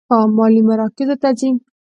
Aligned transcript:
مالي 0.35 0.61
مراکزو 0.67 1.15
ته 1.21 1.29
ځي. 1.39 1.49